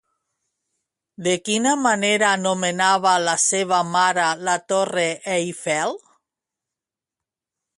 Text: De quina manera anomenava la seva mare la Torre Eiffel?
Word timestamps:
De 1.25 1.33
quina 1.49 1.73
manera 1.81 2.31
anomenava 2.37 3.11
la 3.25 3.35
seva 3.43 3.83
mare 3.91 4.25
la 4.49 4.57
Torre 4.73 5.07
Eiffel? 5.35 5.95